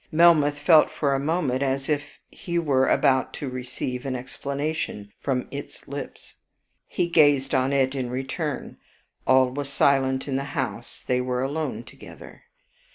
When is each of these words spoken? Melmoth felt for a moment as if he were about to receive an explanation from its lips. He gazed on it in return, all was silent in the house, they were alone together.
Melmoth 0.11 0.57
felt 0.57 0.89
for 0.89 1.13
a 1.13 1.19
moment 1.19 1.61
as 1.61 1.87
if 1.87 2.01
he 2.31 2.57
were 2.57 2.87
about 2.89 3.35
to 3.35 3.47
receive 3.47 4.03
an 4.03 4.15
explanation 4.15 5.11
from 5.19 5.47
its 5.51 5.87
lips. 5.87 6.33
He 6.87 7.07
gazed 7.07 7.53
on 7.53 7.71
it 7.71 7.93
in 7.93 8.09
return, 8.09 8.77
all 9.27 9.51
was 9.51 9.69
silent 9.69 10.27
in 10.27 10.37
the 10.37 10.43
house, 10.57 11.03
they 11.05 11.21
were 11.21 11.43
alone 11.43 11.83
together. 11.83 12.45